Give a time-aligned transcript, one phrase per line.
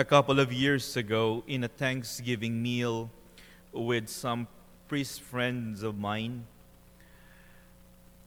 [0.00, 3.10] a couple of years ago in a Thanksgiving meal
[3.70, 4.48] with some
[4.88, 6.46] priest friends of mine.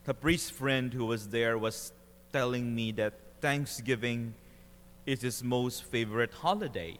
[0.03, 1.91] The priest friend who was there was
[2.31, 4.35] telling me that Thanksgiving
[5.07, 6.99] is his most favorite holiday.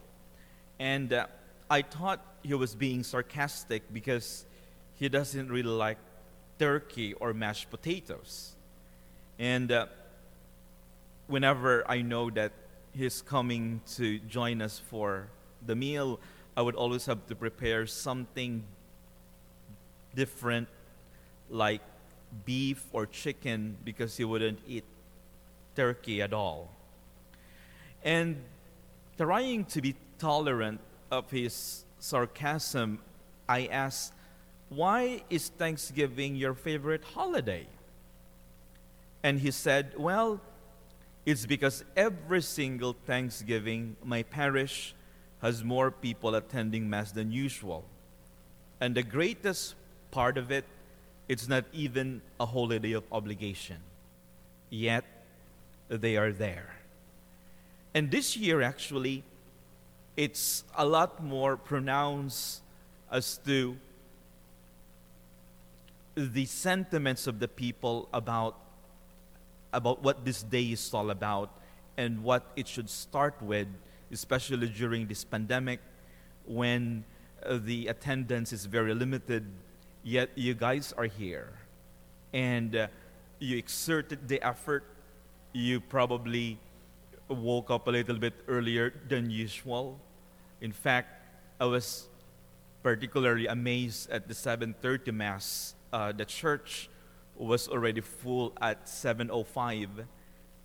[0.80, 1.28] And uh,
[1.70, 4.44] I thought he was being sarcastic because
[4.96, 6.00] he doesn't really like
[6.58, 8.56] turkey or mashed potatoes.
[9.38, 9.86] And uh,
[11.28, 12.54] whenever I know that
[12.94, 15.28] he's coming to join us for
[15.66, 16.20] the meal,
[16.56, 18.64] I would always have to prepare something
[20.16, 20.68] different,
[21.50, 21.82] like
[22.46, 24.84] beef or chicken, because he wouldn't eat
[25.76, 26.70] turkey at all.
[28.04, 28.42] And
[29.18, 33.00] trying to be tolerant of his sarcasm,
[33.48, 34.14] I asked,
[34.70, 37.68] Why is Thanksgiving your favorite holiday?
[39.24, 40.42] And he said, Well,
[41.26, 44.94] it's because every single Thanksgiving, my parish
[45.42, 47.86] has more people attending Mass than usual.
[48.82, 49.76] And the greatest
[50.12, 50.66] part of it,
[51.30, 53.78] it's not even a holiday of obligation.
[54.70, 55.06] Yet,
[55.88, 56.76] they are there.
[57.94, 59.24] And this year, actually,
[60.18, 62.62] it's a lot more pronounced
[63.12, 63.78] as to
[66.16, 68.58] the sentiments of the people about
[69.74, 71.50] about what this day is all about
[71.98, 73.68] and what it should start with,
[74.12, 75.80] especially during this pandemic
[76.46, 77.04] when
[77.46, 79.46] uh, the attendance is very limited,
[80.04, 81.54] yet you guys are here.
[82.34, 82.88] And uh,
[83.40, 84.84] you exerted the effort.
[85.54, 86.58] You probably
[87.28, 90.00] woke up a little bit earlier than usual.
[90.62, 91.10] In fact,
[91.60, 92.08] I was
[92.82, 95.76] particularly amazed at the 7:30 mass.
[95.92, 96.90] Uh, the church
[97.36, 100.06] was already full at 7:05,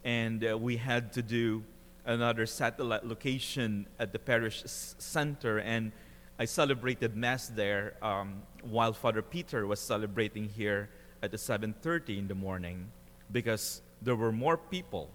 [0.04, 1.64] and uh, we had to do
[2.04, 5.92] another satellite location at the parish s- center, and
[6.38, 10.90] I celebrated mass there um, while Father Peter was celebrating here
[11.22, 12.90] at the 7:30 in the morning,
[13.32, 15.10] because there were more people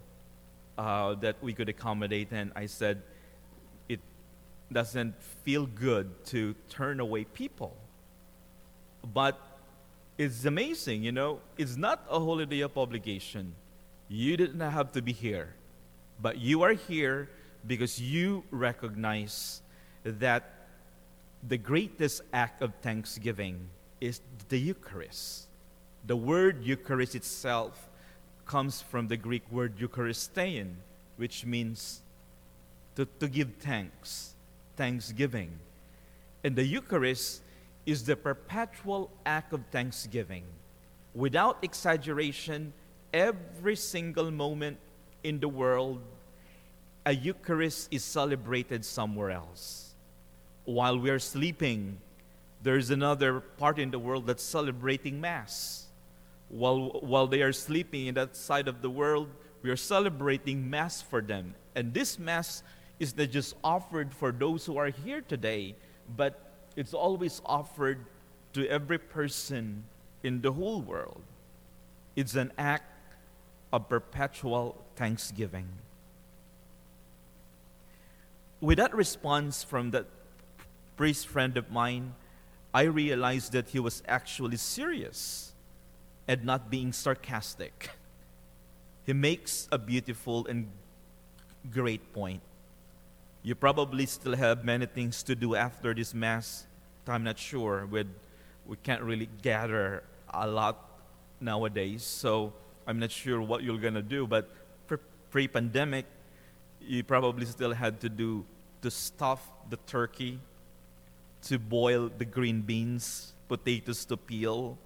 [0.78, 3.04] uh, that we could accommodate, and I said
[3.88, 4.02] it
[4.72, 7.78] doesn't feel good to turn away people,
[9.14, 9.53] but
[10.18, 11.40] it's amazing, you know.
[11.58, 13.56] It's not a holiday of obligation.
[14.08, 15.56] You didn't have to be here,
[16.22, 17.30] but you are here
[17.66, 19.62] because you recognize
[20.04, 20.54] that
[21.48, 23.70] the greatest act of thanksgiving
[24.00, 25.48] is the Eucharist.
[26.06, 27.90] The word Eucharist itself
[28.46, 30.74] comes from the Greek word Eucharistein,
[31.18, 32.02] which means
[32.96, 34.36] to, to give thanks,
[34.76, 35.52] thanksgiving.
[36.44, 37.42] And the Eucharist
[37.86, 40.44] is the perpetual act of thanksgiving.
[41.14, 42.74] Without exaggeration,
[43.14, 44.78] every single moment
[45.24, 46.02] in the world,
[47.06, 49.94] a Eucharist is celebrated somewhere else.
[50.66, 51.98] While we are sleeping,
[52.62, 55.88] there's another part in the world that's celebrating Mass.
[56.48, 59.28] While, while they are sleeping in that side of the world,
[59.62, 61.56] we are celebrating Mass for them.
[61.76, 62.64] And this Mass
[63.00, 65.76] is not just offered for those who are here today,
[66.16, 68.06] but it's always offered
[68.54, 69.84] to every person
[70.24, 71.22] in the whole world.
[72.16, 72.92] It's an act
[73.72, 75.68] of perpetual thanksgiving.
[78.62, 80.06] With that response from that
[80.96, 82.14] priest friend of mine,
[82.74, 85.54] I realized that he was actually serious
[86.28, 87.90] and not being sarcastic.
[89.06, 90.70] He makes a beautiful and
[91.72, 92.42] great point.
[93.44, 96.66] You probably still have many things to do after this Mass.
[97.06, 97.86] I'm not sure.
[97.86, 98.08] With,
[98.66, 100.80] we can't really gather a lot
[101.42, 102.54] nowadays, so
[102.88, 104.26] I'm not sure what you're going to do.
[104.26, 104.50] But
[105.30, 106.06] pre pandemic,
[106.80, 108.46] you probably still had to do
[108.82, 110.40] to stuff the turkey,
[111.44, 114.78] to boil the green beans, potatoes to peel,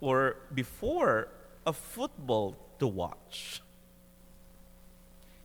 [0.00, 1.28] or before
[1.66, 3.62] a football to watch.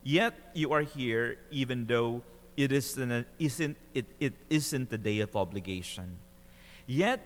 [0.04, 2.24] Yet you are here even though
[2.62, 6.18] it isn't, isn't, it, it isn't a day of obligation.
[6.86, 7.26] Yet,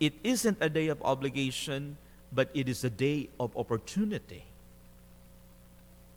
[0.00, 1.96] it isn't a day of obligation,
[2.32, 4.44] but it is a day of opportunity.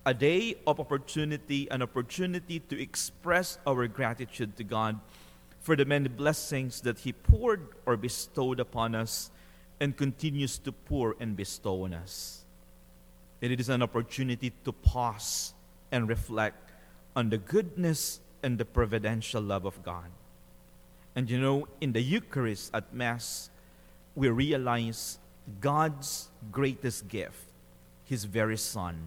[0.05, 4.99] A day of opportunity, an opportunity to express our gratitude to God
[5.59, 9.29] for the many blessings that He poured or bestowed upon us
[9.79, 12.45] and continues to pour and bestow on us.
[13.41, 15.53] And it is an opportunity to pause
[15.91, 16.70] and reflect
[17.15, 20.09] on the goodness and the providential love of God.
[21.15, 23.49] And you know, in the Eucharist at Mass,
[24.15, 25.19] we realize
[25.59, 27.51] God's greatest gift,
[28.05, 28.97] His very Son,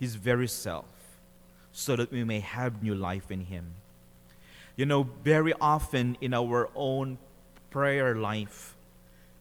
[0.00, 0.86] His very self,
[1.72, 3.74] so that we may have new life in Him.
[4.76, 7.18] You know, very often in our own
[7.70, 8.74] prayer life,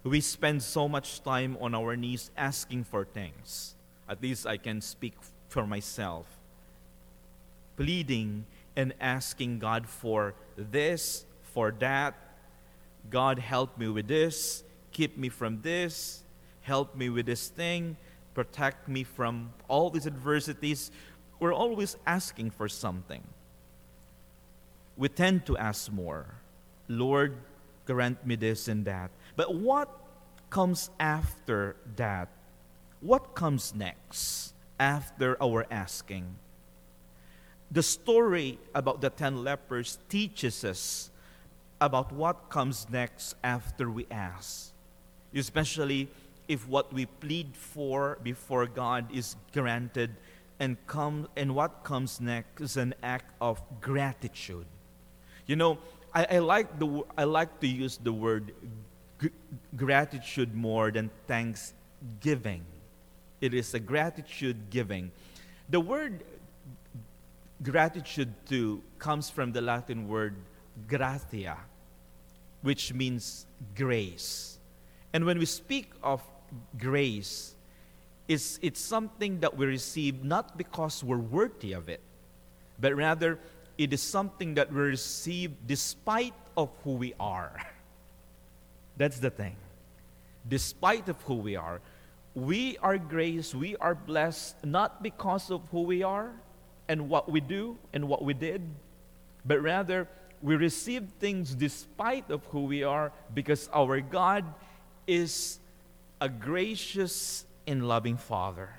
[0.03, 3.75] we spend so much time on our knees asking for things.
[4.09, 5.13] At least I can speak
[5.47, 6.25] for myself.
[7.77, 8.45] Pleading
[8.75, 12.15] and asking God for this, for that.
[13.09, 16.23] God, help me with this, keep me from this,
[16.61, 17.97] help me with this thing,
[18.33, 20.91] protect me from all these adversities.
[21.39, 23.23] We're always asking for something.
[24.95, 26.27] We tend to ask more.
[26.87, 27.37] Lord,
[27.85, 29.09] grant me this and that.
[29.35, 29.89] But what
[30.49, 32.29] comes after that?
[32.99, 36.35] What comes next after our asking?
[37.71, 41.09] The story about the ten lepers teaches us
[41.79, 44.73] about what comes next after we ask,
[45.33, 46.09] especially
[46.49, 50.11] if what we plead for before God is granted
[50.59, 54.65] and come and what comes next is an act of gratitude.
[55.47, 55.79] You know,
[56.13, 58.51] I, I like the I like to use the word
[59.77, 62.65] gratitude more than thanksgiving.
[63.39, 65.11] It is a gratitude giving.
[65.69, 66.23] The word
[67.63, 70.35] gratitude too comes from the Latin word
[70.87, 71.57] gratia,
[72.61, 74.57] which means grace.
[75.13, 76.21] And when we speak of
[76.77, 77.55] grace,
[78.27, 82.01] it's, it's something that we receive not because we're worthy of it,
[82.79, 83.39] but rather
[83.77, 87.59] it is something that we receive despite of who we are.
[88.97, 89.55] That's the thing.
[90.47, 91.81] Despite of who we are,
[92.33, 96.31] we are grace, we are blessed not because of who we are
[96.91, 98.61] and what we do and what we did,
[99.45, 100.09] but rather
[100.41, 104.43] we receive things despite of who we are because our God
[105.07, 105.57] is
[106.19, 108.69] a gracious and loving Father.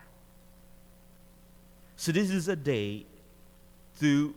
[1.96, 3.06] So this is a day
[4.00, 4.34] to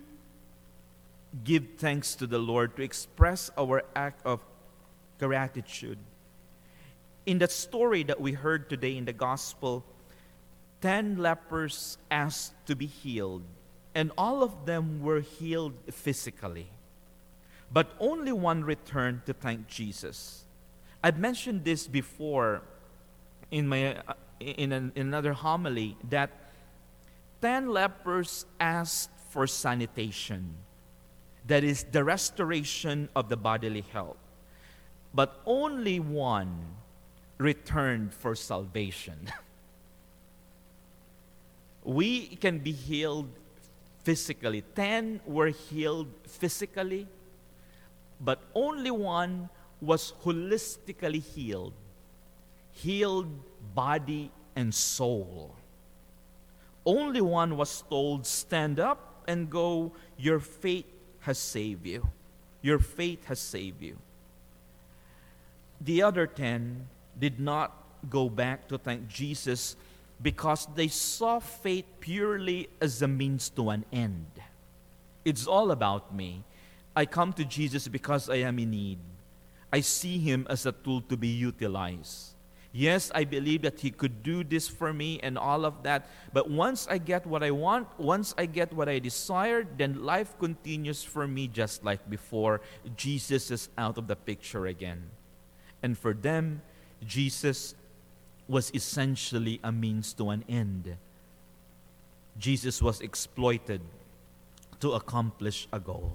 [1.44, 4.40] give thanks to the Lord, to express our act of
[5.20, 5.98] gratitude.
[7.26, 9.84] In the story that we heard today in the gospel,
[10.80, 13.44] 10 lepers asked to be healed,
[13.96, 16.68] and all of them were healed physically.
[17.72, 20.44] But only one returned to thank Jesus.
[21.04, 22.62] I've mentioned this before
[23.50, 26.30] in, my, uh, in, an, in another homily that
[27.42, 30.56] 10 lepers asked for sanitation,
[31.48, 34.18] that is, the restoration of the bodily health
[35.16, 36.76] but only one
[37.38, 39.32] returned for salvation.
[41.84, 43.30] we can be healed
[44.06, 44.64] physically.
[44.74, 47.08] Ten were healed physically,
[48.22, 49.50] but only one
[49.82, 51.74] was holistically healed
[52.76, 53.28] healed
[53.74, 55.56] body and soul.
[56.86, 60.86] Only one was told, Stand up and go, your faith
[61.22, 62.08] has saved you.
[62.62, 63.98] Your faith has saved you.
[65.82, 66.88] The other ten
[67.18, 67.74] did not
[68.10, 69.76] go back to thank Jesus
[70.22, 74.28] because they saw faith purely as a means to an end.
[75.24, 76.44] It's all about me.
[76.96, 79.00] I come to Jesus because I am in need.
[79.74, 82.36] I see him as a tool to be utilized.
[82.72, 86.10] Yes, I believe that he could do this for me and all of that.
[86.34, 90.38] But once I get what I want, once I get what I desire, then life
[90.40, 92.60] continues for me just like before.
[92.98, 95.04] Jesus is out of the picture again.
[95.84, 96.62] And for them,
[97.06, 97.76] Jesus
[98.48, 100.98] was essentially a means to an end.
[102.38, 103.82] Jesus was exploited
[104.80, 106.14] to accomplish a goal.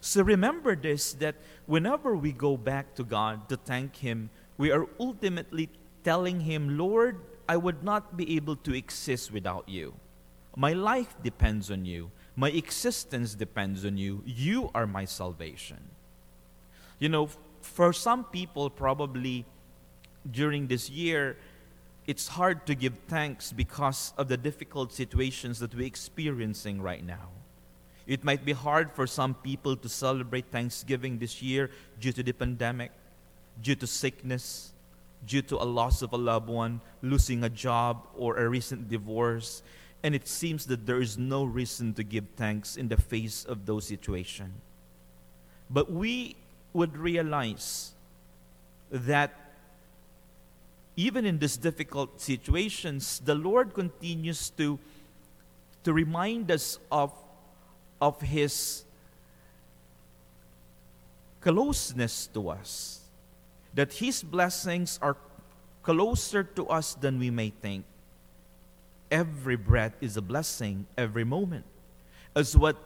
[0.00, 1.34] So remember this that
[1.66, 5.68] whenever we go back to God to thank Him, we are ultimately
[6.04, 9.94] telling Him, Lord, I would not be able to exist without you.
[10.56, 12.10] My life depends on you.
[12.36, 14.22] My existence depends on you.
[14.24, 15.78] You are my salvation.
[16.98, 17.28] You know,
[17.60, 19.44] for some people, probably
[20.30, 21.36] during this year,
[22.06, 27.28] it's hard to give thanks because of the difficult situations that we're experiencing right now.
[28.06, 31.70] It might be hard for some people to celebrate Thanksgiving this year
[32.00, 32.92] due to the pandemic,
[33.62, 34.72] due to sickness,
[35.26, 39.62] due to a loss of a loved one, losing a job, or a recent divorce.
[40.02, 43.66] And it seems that there is no reason to give thanks in the face of
[43.66, 44.54] those situations.
[45.68, 46.36] But we
[46.72, 47.92] would realize
[48.90, 49.47] that
[50.98, 54.80] even in these difficult situations, the Lord continues to,
[55.84, 57.12] to remind us of,
[58.00, 58.82] of His
[61.40, 62.98] closeness to us,
[63.74, 65.16] that His blessings are
[65.84, 67.84] closer to us than we may think.
[69.08, 71.64] Every breath is a blessing, every moment.
[72.34, 72.76] As what,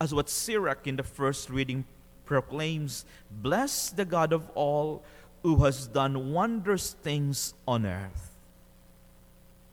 [0.00, 1.86] as what Sirach in the first reading
[2.24, 5.02] proclaims Bless the God of all
[5.42, 8.30] who has done wondrous things on earth.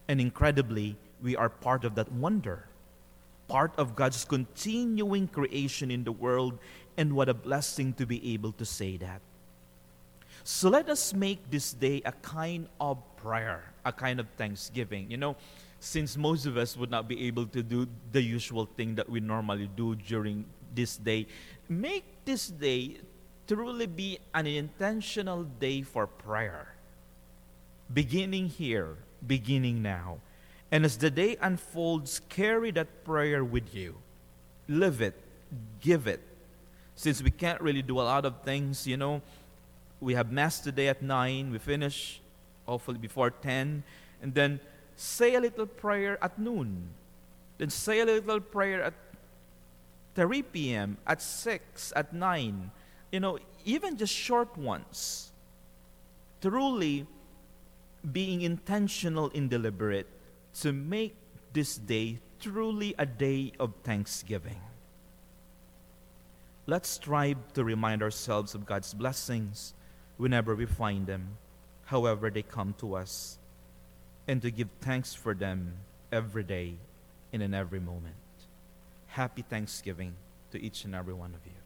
[0.08, 2.66] And incredibly, we are part of that wonder,
[3.48, 6.58] part of God's continuing creation in the world,
[6.98, 9.22] and what a blessing to be able to say that.
[10.44, 15.12] So let us make this day a kind of prayer, a kind of thanksgiving.
[15.12, 15.36] You know,
[15.80, 19.20] since most of us would not be able to do the usual thing that we
[19.20, 21.28] normally do during this day,
[21.68, 22.98] make this day
[23.50, 26.76] truly be an intentional day for prayer.
[27.92, 30.20] Beginning here, beginning now.
[30.72, 33.96] And as the day unfolds, carry that prayer with you.
[34.68, 35.16] Live it,
[35.82, 36.22] give it.
[36.94, 39.24] Since we can't really do a lot of things, you know,
[40.00, 42.22] we have Mass today at 9, we finish
[42.68, 43.84] hopefully before 10,
[44.22, 44.60] and then
[44.96, 46.90] say a little prayer at noon.
[47.58, 48.94] Then say a little prayer at
[50.14, 52.72] 3 p.m., at 6, at 9.
[53.12, 55.32] You know, even just short ones.
[56.42, 57.06] Truly
[58.12, 60.08] being intentional and deliberate
[60.62, 61.16] to make
[61.54, 64.62] this day truly a day of thanksgiving.
[66.66, 69.74] Let's strive to remind ourselves of God's blessings
[70.18, 71.38] whenever we find them,
[71.86, 73.40] however they come to us,
[74.28, 75.74] and to give thanks for them
[76.12, 76.76] every day
[77.34, 78.16] and in every moment.
[79.08, 80.14] Happy Thanksgiving
[80.52, 81.59] to each and every one of you.